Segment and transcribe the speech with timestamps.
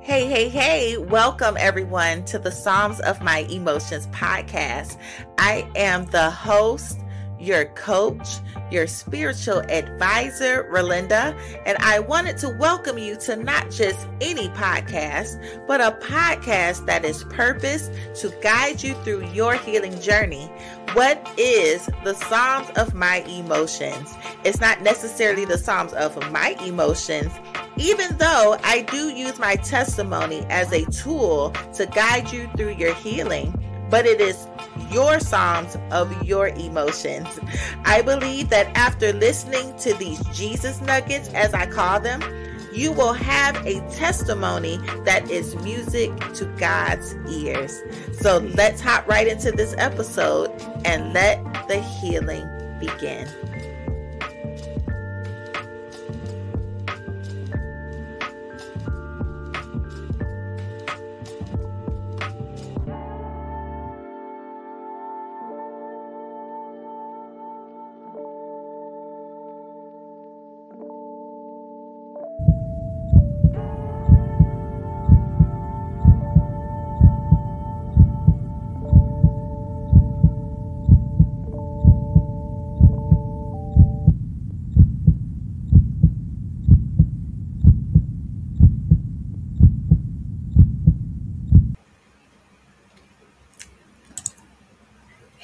[0.00, 4.98] Hey, hey, hey, welcome everyone to the Psalms of My Emotions podcast.
[5.38, 7.00] I am the host,
[7.38, 8.38] your coach,
[8.70, 15.66] your spiritual advisor, Ralinda, and I wanted to welcome you to not just any podcast,
[15.66, 20.50] but a podcast that is purposed to guide you through your healing journey.
[20.92, 24.14] What is the Psalms of My Emotions?
[24.44, 27.32] It's not necessarily the Psalms of my emotions,
[27.76, 32.94] even though I do use my testimony as a tool to guide you through your
[32.94, 33.52] healing,
[33.94, 34.48] but it is
[34.90, 37.28] your Psalms of your emotions.
[37.84, 42.20] I believe that after listening to these Jesus nuggets, as I call them,
[42.72, 47.82] you will have a testimony that is music to God's ears.
[48.18, 50.50] So let's hop right into this episode
[50.84, 52.48] and let the healing
[52.80, 53.28] begin.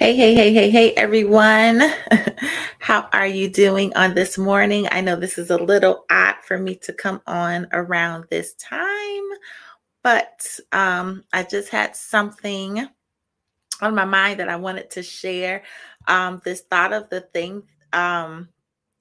[0.00, 1.82] Hey, hey, hey, hey, hey, everyone.
[2.78, 4.88] How are you doing on this morning?
[4.90, 9.24] I know this is a little odd for me to come on around this time,
[10.02, 12.88] but um, I just had something
[13.82, 15.64] on my mind that I wanted to share.
[16.08, 18.48] Um, this thought of the thing, um,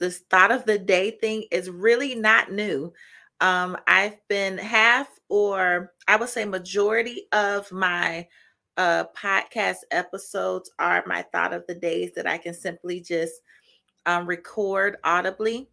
[0.01, 2.91] this thought of the day thing is really not new.
[3.39, 8.27] Um, I've been half, or I would say, majority of my
[8.79, 13.41] uh, podcast episodes are my thought of the days that I can simply just
[14.05, 15.69] um, record audibly.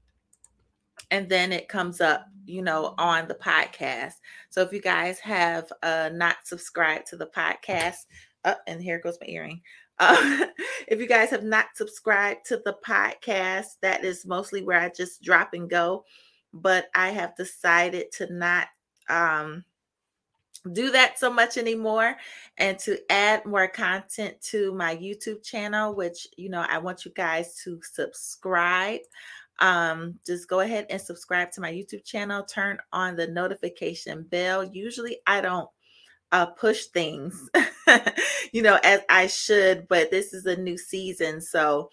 [1.13, 4.15] And then it comes up, you know, on the podcast.
[4.51, 8.07] So if you guys have uh, not subscribed to the podcast,
[8.45, 9.63] uh, and here goes my earring.
[9.99, 10.45] Uh,
[10.89, 15.23] if you guys have not subscribed to the podcast, that is mostly where I just
[15.23, 16.05] drop and go.
[16.53, 18.67] But I have decided to not
[19.09, 19.65] um,
[20.73, 22.17] do that so much anymore
[22.59, 27.13] and to add more content to my YouTube channel, which, you know, I want you
[27.15, 29.01] guys to subscribe.
[29.59, 34.65] Um, just go ahead and subscribe to my YouTube channel, turn on the notification bell.
[34.65, 35.69] Usually I don't
[36.33, 37.49] uh, push things,
[38.53, 41.41] you know, as I should, but this is a new season.
[41.41, 41.91] So,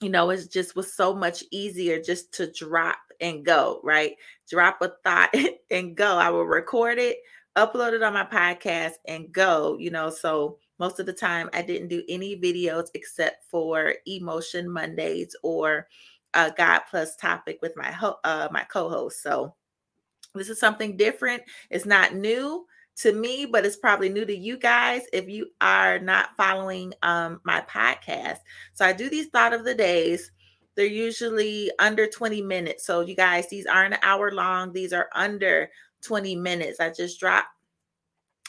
[0.00, 4.14] you know, it's just was so much easier just to drop and go, right?
[4.48, 5.34] Drop a thought
[5.70, 6.16] and go.
[6.16, 7.18] I will record it,
[7.56, 10.10] upload it on my podcast and go, you know.
[10.10, 15.88] So most of the time I didn't do any videos except for Emotion Mondays or
[16.34, 19.22] uh, God Plus topic with my ho- uh, my co-host.
[19.22, 19.54] So
[20.34, 21.42] this is something different.
[21.70, 22.66] It's not new
[22.96, 27.40] to me, but it's probably new to you guys if you are not following um,
[27.44, 28.38] my podcast.
[28.74, 30.32] So I do these thought of the days.
[30.76, 32.86] They're usually under 20 minutes.
[32.86, 34.72] So you guys, these aren't an hour long.
[34.72, 35.70] These are under
[36.02, 36.80] 20 minutes.
[36.80, 37.46] I just drop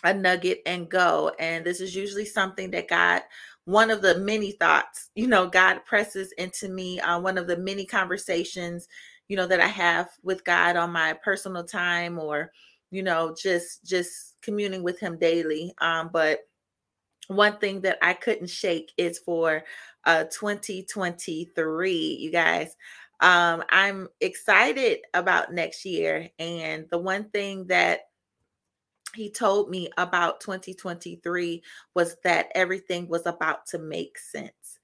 [0.04, 1.32] a nugget and go.
[1.40, 3.22] And this is usually something that God,
[3.66, 7.58] one of the many thoughts, you know, God presses into me, uh, one of the
[7.58, 8.88] many conversations,
[9.28, 12.52] you know, that I have with God on my personal time or,
[12.92, 15.74] you know, just just communing with him daily.
[15.80, 16.40] Um, but
[17.28, 19.64] one thing that I couldn't shake is for
[20.06, 22.76] uh 2023, you guys
[23.22, 26.30] um, I'm excited about next year.
[26.40, 28.02] And the one thing that
[29.16, 31.64] he told me about 2023
[31.96, 34.80] was that everything was about to make sense.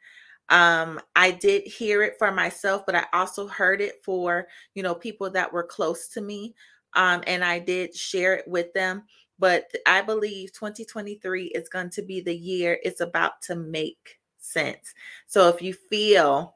[0.49, 4.95] Um, I did hear it for myself, but I also heard it for, you know,
[4.95, 6.55] people that were close to me.
[6.93, 9.03] Um, and I did share it with them.
[9.37, 14.93] But I believe 2023 is going to be the year it's about to make sense.
[15.27, 16.54] So if you feel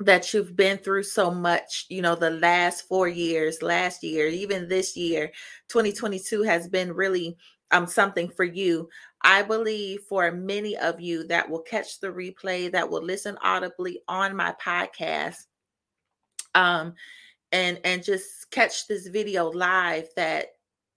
[0.00, 4.68] that you've been through so much, you know, the last four years, last year, even
[4.68, 5.32] this year,
[5.68, 7.36] 2022 has been really
[7.70, 8.88] um something for you.
[9.22, 14.00] I believe for many of you that will catch the replay, that will listen audibly
[14.08, 15.46] on my podcast,
[16.54, 16.94] um,
[17.52, 20.48] and and just catch this video live that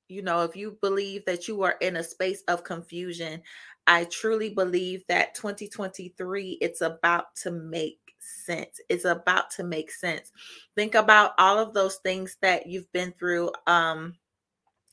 [0.07, 3.41] you know if you believe that you are in a space of confusion
[3.87, 8.79] i truly believe that 2023 it's about to make sense.
[8.89, 10.31] It's about to make sense.
[10.75, 14.15] Think about all of those things that you've been through um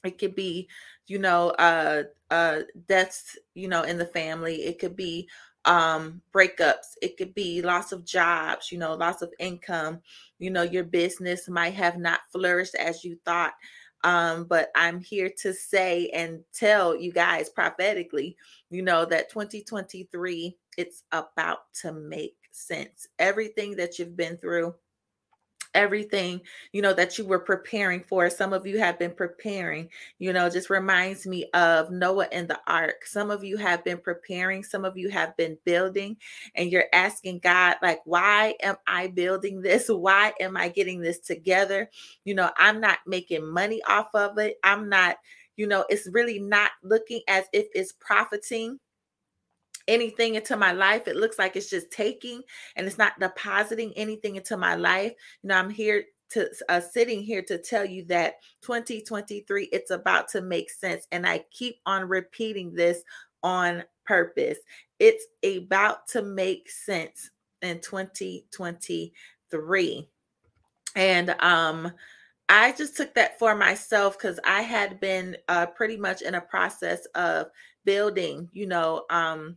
[0.05, 0.69] it could be
[1.07, 5.29] you know uh uh deaths you know in the family it could be
[5.65, 10.01] um breakups it could be loss of jobs you know loss of income
[10.39, 13.55] you know your business might have not flourished as you thought
[14.05, 18.37] um but i'm here to say and tell you guys prophetically
[18.71, 23.07] you know that 2023 it's about to make sense.
[23.19, 24.75] Everything that you've been through
[25.75, 26.41] everything
[26.73, 28.29] you know that you were preparing for.
[28.31, 32.59] Some of you have been preparing you know just reminds me of noah and the
[32.67, 33.07] ark.
[33.07, 34.63] Some of you have been preparing.
[34.63, 36.17] Some of you have been building
[36.55, 39.89] and you're asking god like why am i building this?
[39.89, 41.91] Why am i getting this together?
[42.25, 44.57] You know i'm not making money off of it.
[44.65, 45.17] I'm not
[45.57, 48.79] you know it's really not looking as if it's profiting
[49.89, 51.09] anything into my life.
[51.09, 52.43] It looks like it's just taking
[52.77, 55.13] and it's not depositing anything into my life.
[55.43, 60.29] You know, I'm here to uh, sitting here to tell you that 2023 it's about
[60.29, 63.03] to make sense and I keep on repeating this
[63.43, 64.59] on purpose.
[64.99, 67.31] It's about to make sense
[67.63, 70.09] in 2023.
[70.97, 71.93] And um
[72.51, 76.41] I just took that for myself cuz I had been uh pretty much in a
[76.41, 77.51] process of
[77.85, 79.57] building, you know, um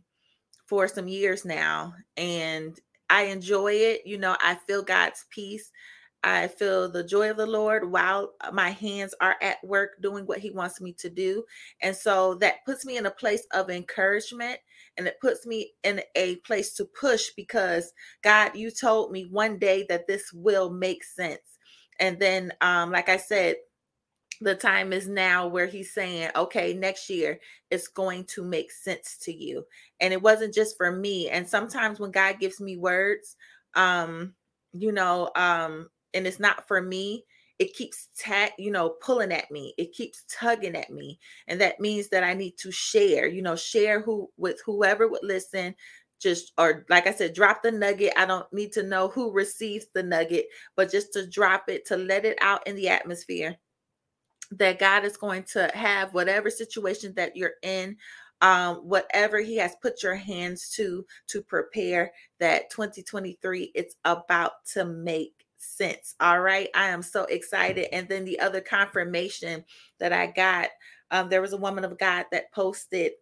[0.72, 2.80] for some years now and
[3.10, 4.06] I enjoy it.
[4.06, 5.70] You know, I feel God's peace.
[6.24, 10.38] I feel the joy of the Lord while my hands are at work doing what
[10.38, 11.44] He wants me to do.
[11.82, 14.60] And so that puts me in a place of encouragement
[14.96, 17.92] and it puts me in a place to push because
[18.24, 21.58] God, you told me one day that this will make sense.
[22.00, 23.56] And then, um, like I said,
[24.42, 27.38] the time is now where he's saying, okay, next year
[27.70, 29.64] it's going to make sense to you.
[30.00, 31.28] And it wasn't just for me.
[31.30, 33.36] And sometimes when God gives me words,
[33.74, 34.34] um,
[34.72, 37.24] you know, um, and it's not for me,
[37.58, 38.08] it keeps
[38.58, 39.74] you know, pulling at me.
[39.78, 41.18] It keeps tugging at me.
[41.46, 45.22] And that means that I need to share, you know, share who with whoever would
[45.22, 45.74] listen,
[46.20, 48.14] just or like I said, drop the nugget.
[48.16, 50.46] I don't need to know who receives the nugget,
[50.76, 53.56] but just to drop it, to let it out in the atmosphere
[54.58, 57.96] that God is going to have whatever situation that you're in,
[58.40, 64.84] um, whatever He has put your hands to to prepare that 2023, it's about to
[64.84, 66.14] make sense.
[66.20, 66.68] All right.
[66.74, 67.94] I am so excited.
[67.94, 69.64] And then the other confirmation
[70.00, 70.68] that I got,
[71.10, 73.12] um, there was a woman of God that posted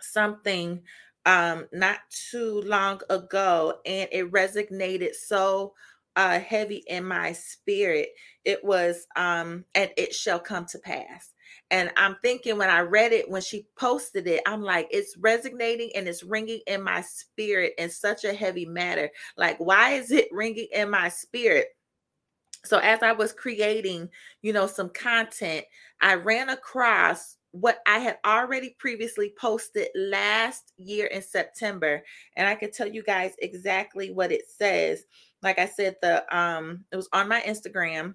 [0.00, 0.82] something
[1.26, 1.98] um not
[2.30, 5.72] too long ago and it resonated so
[6.16, 8.08] uh heavy in my spirit
[8.44, 11.32] it was um and it shall come to pass.
[11.70, 15.90] And i'm thinking when i read it when she posted it i'm like it's resonating
[15.94, 19.10] and it's ringing in my spirit in such a heavy matter.
[19.36, 21.68] Like why is it ringing in my spirit?
[22.64, 24.08] So as i was creating
[24.42, 25.64] you know some content
[26.00, 32.02] i ran across what I had already previously posted last year in September.
[32.36, 35.04] And I can tell you guys exactly what it says
[35.42, 38.14] like I said, the um it was on my Instagram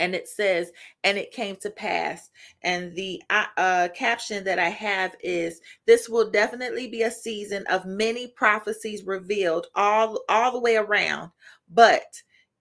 [0.00, 0.72] and it says
[1.04, 2.30] and it came to pass.
[2.62, 7.86] And the uh, caption that i have is this will definitely be a season of
[7.86, 11.30] many prophecies revealed all all the way around
[11.70, 12.04] but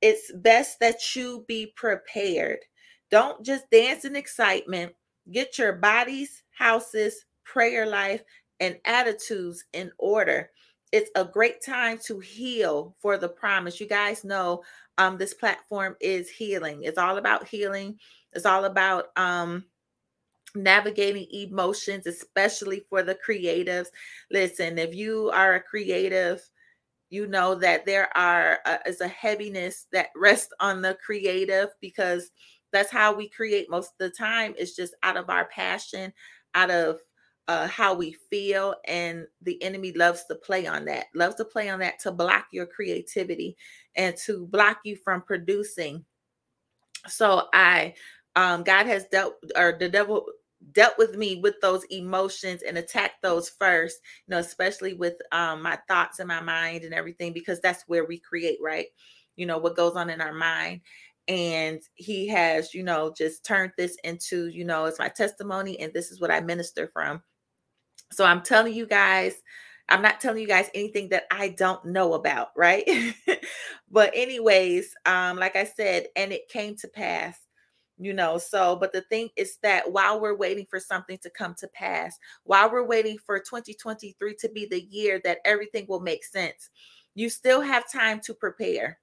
[0.02, 2.60] it's best that you be prepared.
[3.12, 4.94] Don't just dance in excitement.
[5.32, 8.22] Get your bodies houses prayer life
[8.60, 10.52] and attitudes in order
[10.92, 13.80] it's a great time to heal for the promise.
[13.80, 14.64] You guys know
[14.98, 16.84] um, this platform is healing.
[16.84, 18.00] It's all about healing.
[18.34, 19.66] It's all about um,
[20.56, 23.88] navigating emotions, especially for the creatives.
[24.32, 26.42] Listen, if you are a creative,
[27.10, 32.32] you know that there are uh, is a heaviness that rests on the creative because
[32.72, 34.54] that's how we create most of the time.
[34.58, 36.14] It's just out of our passion,
[36.54, 37.00] out of
[37.50, 41.68] uh, how we feel, and the enemy loves to play on that, loves to play
[41.68, 43.58] on that to block your creativity
[43.96, 46.06] and to block you from producing.
[47.08, 47.96] So I,
[48.36, 50.28] um, God has dealt, or the devil
[50.74, 55.64] dealt with me with those emotions and attacked those first, you know, especially with um,
[55.64, 58.86] my thoughts and my mind and everything, because that's where we create, right?
[59.38, 60.82] You know, what goes on in our mind
[61.28, 65.94] and he has you know just turned this into you know it's my testimony and
[65.94, 67.22] this is what i minister from
[68.12, 69.36] so I'm telling you guys,
[69.88, 72.88] I'm not telling you guys anything that I don't know about, right?
[73.92, 77.40] but anyways, um like I said, and it came to pass
[78.00, 81.54] you know so but the thing is that while we're waiting for something to come
[81.54, 86.24] to pass while we're waiting for 2023 to be the year that everything will make
[86.24, 86.70] sense
[87.14, 88.98] you still have time to prepare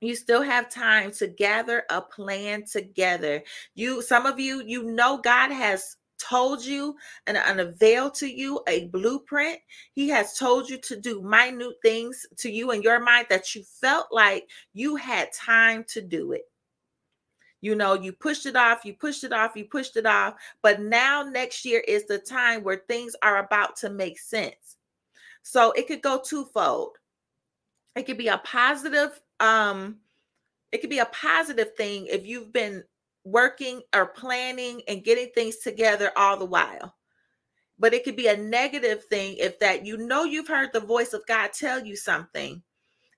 [0.00, 3.42] you still have time to gather a plan together
[3.74, 5.96] you some of you you know god has
[6.28, 9.58] told you and unveiled to you a blueprint.
[9.92, 13.62] He has told you to do minute things to you in your mind that you
[13.62, 16.42] felt like you had time to do it.
[17.60, 20.80] You know you pushed it off you pushed it off you pushed it off but
[20.80, 24.76] now next year is the time where things are about to make sense.
[25.42, 26.98] So it could go twofold.
[27.96, 29.96] It could be a positive um
[30.70, 32.84] it could be a positive thing if you've been
[33.26, 36.94] working or planning and getting things together all the while
[37.78, 41.12] but it could be a negative thing if that you know you've heard the voice
[41.12, 42.62] of god tell you something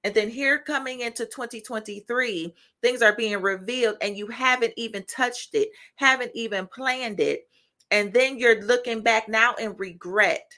[0.04, 5.54] and then here coming into 2023 things are being revealed and you haven't even touched
[5.54, 7.42] it haven't even planned it
[7.90, 10.50] and then you're looking back now in regret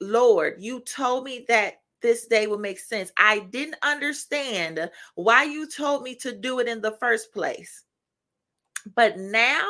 [0.00, 3.12] lord you told me that this day will make sense.
[3.16, 7.84] I didn't understand why you told me to do it in the first place.
[8.94, 9.66] But now,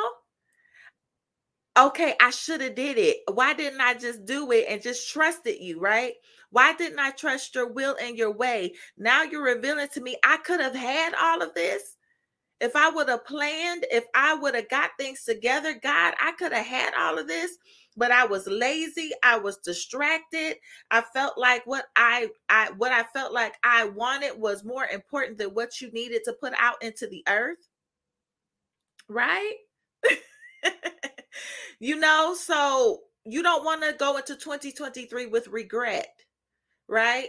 [1.77, 3.17] okay, I should have did it.
[3.33, 6.13] Why didn't I just do it and just trusted you, right?
[6.49, 8.73] Why didn't I trust your will and your way?
[8.97, 11.95] Now you're revealing to me I could have had all of this.
[12.59, 16.53] If I would have planned, if I would have got things together, God, I could
[16.53, 17.57] have had all of this
[17.97, 19.11] but I was lazy.
[19.23, 20.55] I was distracted.
[20.91, 25.37] I felt like what I, I what I felt like I wanted was more important
[25.37, 27.67] than what you needed to put out into the earth.
[29.11, 29.55] Right?
[31.79, 36.15] you know, so you don't want to go into 2023 with regret,
[36.87, 37.27] right?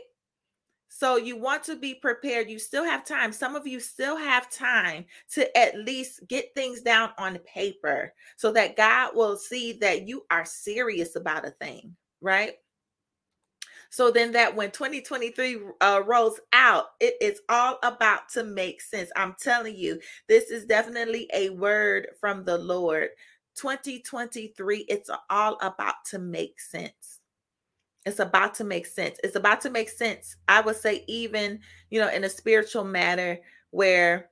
[0.88, 2.50] So you want to be prepared.
[2.50, 3.32] You still have time.
[3.32, 8.52] Some of you still have time to at least get things down on paper so
[8.52, 12.52] that God will see that you are serious about a thing, right?
[13.92, 19.10] So then that when 2023 uh, rolls out, it is all about to make sense.
[19.16, 23.10] I'm telling you, this is definitely a word from the Lord.
[23.56, 27.20] 2023, it's all about to make sense
[28.04, 32.00] it's about to make sense it's about to make sense i would say even you
[32.00, 33.38] know in a spiritual matter
[33.70, 34.28] where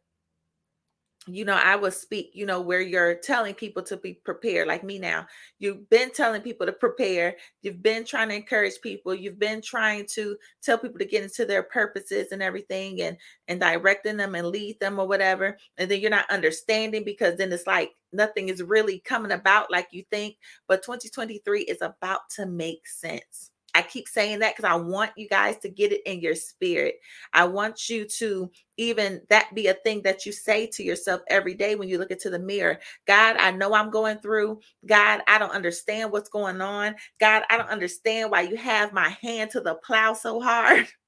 [1.26, 4.82] you know i would speak you know where you're telling people to be prepared like
[4.82, 5.26] me now.
[5.58, 10.06] You've been telling people to prepare you've been trying to encourage people you've been trying
[10.14, 14.46] to tell people to get into their purposes and everything and and directing them and
[14.48, 18.62] lead them or whatever and then you're not understanding because then it's like nothing is
[18.62, 20.36] really coming about like you think
[20.68, 25.28] but 2023 is about to make sense I keep saying that because I want you
[25.28, 26.96] guys to get it in your spirit.
[27.32, 31.54] I want you to even that be a thing that you say to yourself every
[31.54, 32.78] day when you look into the mirror.
[33.06, 34.60] God, I know I'm going through.
[34.86, 36.94] God, I don't understand what's going on.
[37.20, 40.86] God, I don't understand why you have my hand to the plow so hard.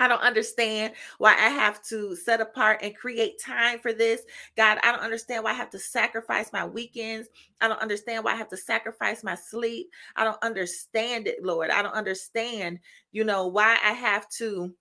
[0.00, 4.22] I don't understand why I have to set apart and create time for this.
[4.56, 7.28] God, I don't understand why I have to sacrifice my weekends.
[7.60, 9.88] I don't understand why I have to sacrifice my sleep.
[10.16, 11.70] I don't understand it, Lord.
[11.70, 12.78] I don't understand,
[13.12, 14.72] you know, why I have to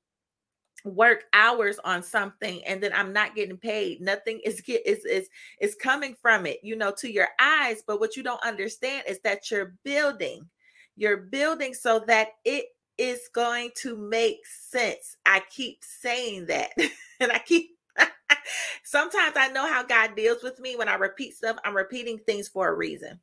[0.85, 4.01] work hours on something and then I'm not getting paid.
[4.01, 5.27] Nothing is get is is
[5.59, 9.19] is coming from it, you know, to your eyes, but what you don't understand is
[9.23, 10.47] that you're building.
[10.95, 12.65] You're building so that it
[12.97, 15.17] is going to make sense.
[15.25, 16.71] I keep saying that.
[17.19, 17.71] and I keep
[18.83, 21.57] sometimes I know how God deals with me when I repeat stuff.
[21.63, 23.19] I'm repeating things for a reason.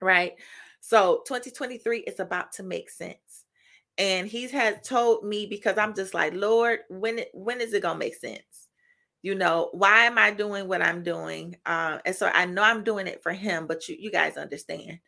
[0.00, 0.34] Right?
[0.80, 3.44] So 2023 is about to make sense.
[3.98, 7.98] And he has told me because I'm just like, Lord, when when is it gonna
[7.98, 8.68] make sense?
[9.22, 11.56] You know, why am I doing what I'm doing?
[11.64, 14.98] Uh, and so I know I'm doing it for him, but you, you guys understand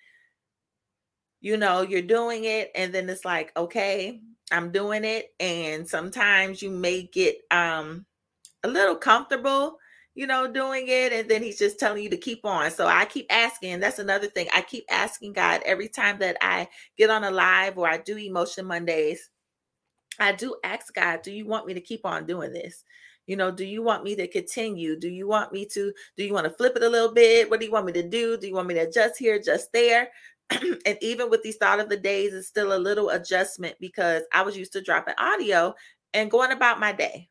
[1.44, 4.18] you know, you're doing it and then it's like, okay,
[4.50, 5.34] I'm doing it.
[5.38, 8.06] And sometimes you may get um
[8.62, 9.76] a little comfortable,
[10.14, 11.12] you know, doing it.
[11.12, 12.70] And then he's just telling you to keep on.
[12.70, 13.80] So I keep asking.
[13.80, 14.46] That's another thing.
[14.54, 18.16] I keep asking God every time that I get on a live or I do
[18.16, 19.28] emotion Mondays.
[20.18, 22.84] I do ask God, do you want me to keep on doing this?
[23.26, 24.98] You know, do you want me to continue?
[24.98, 27.50] Do you want me to, do you want to flip it a little bit?
[27.50, 28.36] What do you want me to do?
[28.36, 30.08] Do you want me to adjust here, just there?
[30.50, 34.42] and even with these thought of the days, it's still a little adjustment because I
[34.42, 35.74] was used to dropping audio
[36.12, 37.28] and going about my day.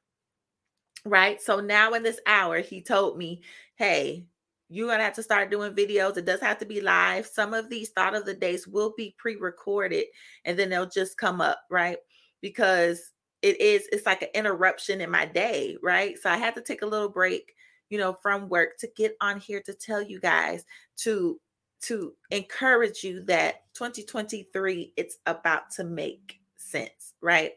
[1.06, 1.42] Right.
[1.42, 3.42] So now in this hour, he told me,
[3.76, 4.26] hey,
[4.70, 6.18] you're going to have to start doing videos.
[6.18, 7.26] It does have to be live.
[7.26, 10.06] Some of these thought of the days will be pre recorded
[10.46, 11.62] and then they'll just come up.
[11.70, 11.98] Right.
[12.42, 15.78] Because it is, it's like an interruption in my day.
[15.84, 16.18] Right.
[16.22, 17.54] So I had to take a little break
[17.94, 20.66] you know, from work to get on here to tell you guys
[20.96, 21.40] to
[21.84, 27.54] to encourage you that 2023 it's about to make sense, right?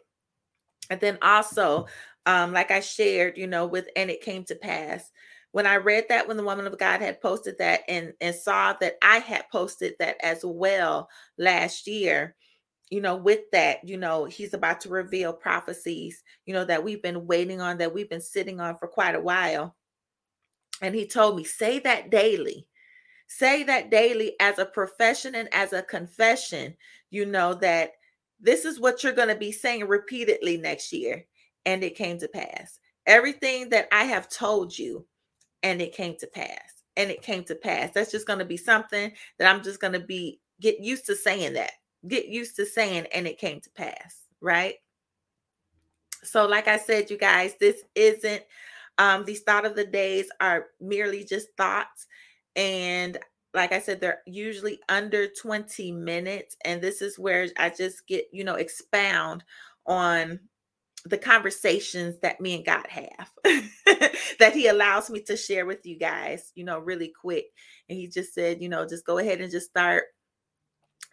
[0.90, 1.86] And then also
[2.26, 5.10] um, like I shared, you know, with and it came to pass.
[5.52, 8.74] When I read that, when the woman of God had posted that and and saw
[8.80, 12.34] that I had posted that as well last year,
[12.90, 17.02] you know, with that, you know, he's about to reveal prophecies, you know, that we've
[17.02, 19.74] been waiting on, that we've been sitting on for quite a while.
[20.82, 22.66] And he told me, say that daily.
[23.26, 26.74] Say that daily as a profession and as a confession,
[27.10, 27.92] you know, that
[28.40, 31.24] this is what you're going to be saying repeatedly next year.
[31.64, 32.78] And it came to pass.
[33.06, 35.06] Everything that I have told you,
[35.62, 36.84] and it came to pass.
[36.96, 37.90] And it came to pass.
[37.92, 41.16] That's just going to be something that I'm just going to be get used to
[41.16, 41.72] saying that.
[42.06, 44.74] Get used to saying, and it came to pass, right?
[46.22, 48.42] So, like I said, you guys, this isn't
[48.98, 52.06] um, these thought of the days are merely just thoughts.
[52.56, 53.18] And
[53.54, 56.56] like I said, they're usually under 20 minutes.
[56.64, 59.44] And this is where I just get, you know, expound
[59.86, 60.40] on
[61.04, 63.30] the conversations that me and God have
[64.40, 67.46] that He allows me to share with you guys, you know, really quick.
[67.88, 70.04] And He just said, you know, just go ahead and just start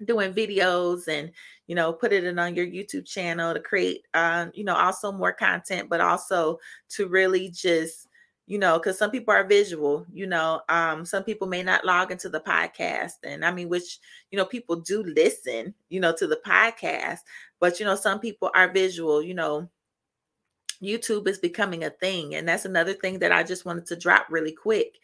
[0.06, 1.32] doing videos and
[1.68, 5.12] you know put it in on your youtube channel to create um you know also
[5.12, 6.58] more content but also
[6.90, 8.08] to really just
[8.46, 12.12] you know because some people are visual you know um some people may not log
[12.12, 14.00] into the podcast and i mean which
[14.32, 17.20] you know people do listen you know to the podcast
[17.60, 19.70] but you know some people are visual you know
[20.82, 24.26] youtube is becoming a thing and that's another thing that i just wanted to drop
[24.30, 25.00] really quick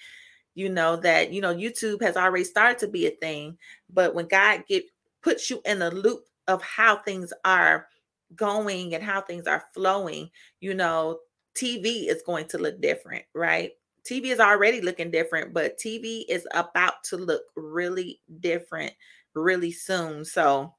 [0.55, 3.57] you know that you know youtube has already started to be a thing
[3.89, 4.83] but when god get
[5.21, 7.87] puts you in a loop of how things are
[8.35, 10.29] going and how things are flowing
[10.59, 11.17] you know
[11.55, 13.71] TV is going to look different, right?
[14.09, 18.93] TV is already looking different, but TV is about to look really different
[19.35, 20.25] really soon.
[20.25, 20.73] So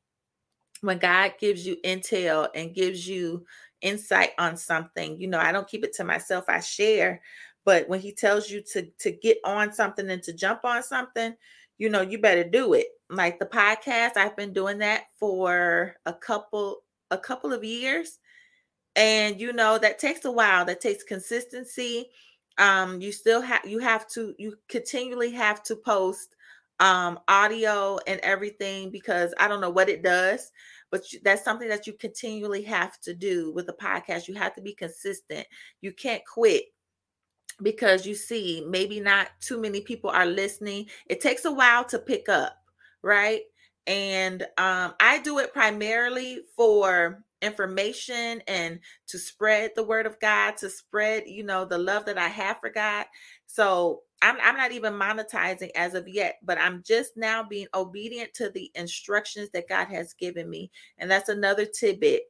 [0.80, 3.44] when God gives you intel and gives you
[3.82, 7.20] insight on something, you know, I don't keep it to myself, I share.
[7.64, 11.34] But when he tells you to to get on something and to jump on something,
[11.78, 12.86] you know, you better do it.
[13.10, 18.19] Like the podcast, I've been doing that for a couple a couple of years
[18.96, 22.10] and you know that takes a while that takes consistency
[22.58, 26.34] um you still have you have to you continually have to post
[26.80, 30.50] um audio and everything because i don't know what it does
[30.90, 34.26] but that's something that you continually have to do with a podcast.
[34.26, 35.46] You have to be consistent.
[35.80, 36.64] You can't quit
[37.62, 40.86] because you see maybe not too many people are listening.
[41.06, 42.56] It takes a while to pick up
[43.02, 43.42] right?
[43.86, 50.56] And um i do it primarily for information and to spread the word of God,
[50.58, 53.06] to spread, you know, the love that I have for God.
[53.46, 58.34] So I'm, I'm not even monetizing as of yet, but I'm just now being obedient
[58.34, 60.70] to the instructions that God has given me.
[60.98, 62.22] And that's another tidbit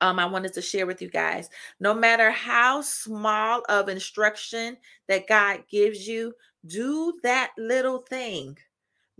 [0.00, 1.48] um, I wanted to share with you guys.
[1.80, 4.76] No matter how small of instruction
[5.08, 6.34] that God gives you,
[6.66, 8.58] do that little thing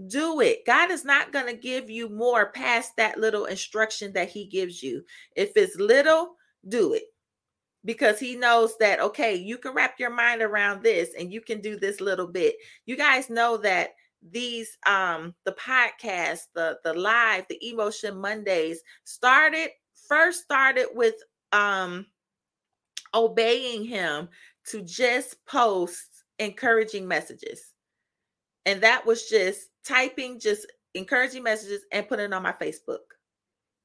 [0.09, 0.67] do it.
[0.67, 4.83] God is not going to give you more past that little instruction that He gives
[4.83, 5.03] you.
[5.35, 6.35] If it's little,
[6.69, 7.05] do it
[7.85, 11.61] because He knows that, okay, you can wrap your mind around this and you can
[11.61, 12.57] do this little bit.
[12.85, 13.91] You guys know that
[14.31, 19.69] these um the podcast the the live the emotion mondays started
[20.09, 21.15] first started with
[21.53, 22.07] um
[23.15, 24.29] obeying him
[24.67, 27.75] to just post encouraging messages
[28.65, 32.99] and that was just typing just encouraging messages and putting it on my Facebook.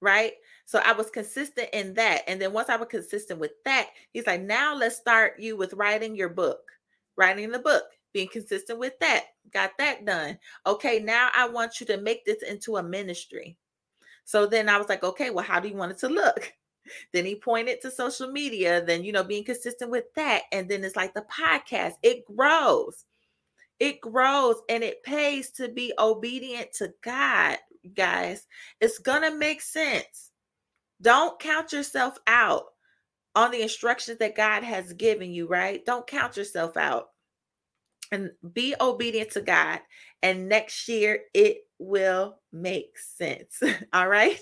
[0.02, 0.34] Right.
[0.66, 2.24] So I was consistent in that.
[2.28, 5.74] And then once I was consistent with that, he's like, now let's start you with
[5.74, 6.60] writing your book,
[7.18, 7.84] writing the book,
[8.14, 9.26] being consistent with that.
[9.54, 10.40] Got that done.
[10.66, 11.00] Okay.
[11.00, 13.58] Now I want you to make this into a ministry.
[14.24, 16.52] So then I was like, okay, well, how do you want it to look?
[17.14, 20.42] Then he pointed to social media, then, you know, being consistent with that.
[20.52, 23.06] And then it's like the podcast, it grows
[23.82, 27.58] it grows and it pays to be obedient to God,
[27.96, 28.46] guys.
[28.80, 30.30] It's going to make sense.
[31.02, 32.66] Don't count yourself out
[33.36, 35.84] on the instructions that God has given you, right?
[35.84, 37.08] Don't count yourself out
[38.12, 39.80] and be obedient to God.
[40.22, 43.64] And next year it will make sense.
[43.94, 44.40] all right.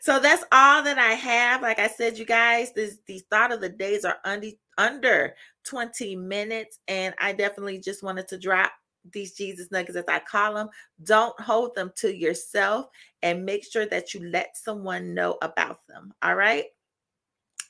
[0.00, 1.60] So that's all that I have.
[1.60, 4.48] Like I said, you guys, this these thought of the days are under
[4.80, 6.80] under 20 minutes.
[6.88, 8.72] And I definitely just wanted to drop
[9.12, 10.68] these Jesus nuggets, as I call them.
[11.04, 12.86] Don't hold them to yourself
[13.22, 16.12] and make sure that you let someone know about them.
[16.22, 16.64] All right.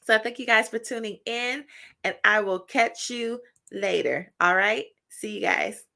[0.04, 1.64] So thank you guys for tuning in,
[2.02, 4.32] and I will catch you later.
[4.40, 4.86] All right.
[5.08, 5.89] See you guys.